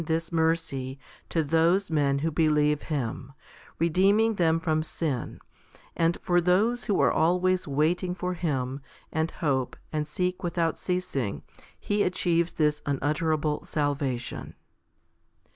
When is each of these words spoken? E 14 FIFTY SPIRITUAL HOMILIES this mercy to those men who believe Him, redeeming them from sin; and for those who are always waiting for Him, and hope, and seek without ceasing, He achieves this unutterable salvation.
E 0.01 0.03
14 0.03 0.17
FIFTY 0.19 0.23
SPIRITUAL 0.23 0.39
HOMILIES 0.39 0.69
this 0.71 0.71
mercy 0.71 0.99
to 1.29 1.43
those 1.43 1.91
men 1.91 2.19
who 2.25 2.31
believe 2.31 2.81
Him, 2.81 3.33
redeeming 3.77 4.33
them 4.33 4.59
from 4.59 4.81
sin; 4.81 5.37
and 5.95 6.17
for 6.23 6.41
those 6.41 6.85
who 6.85 6.99
are 6.99 7.11
always 7.11 7.67
waiting 7.67 8.15
for 8.15 8.33
Him, 8.33 8.81
and 9.13 9.29
hope, 9.29 9.75
and 9.93 10.07
seek 10.07 10.41
without 10.41 10.79
ceasing, 10.79 11.43
He 11.79 12.01
achieves 12.01 12.53
this 12.53 12.81
unutterable 12.87 13.63
salvation. 13.65 14.55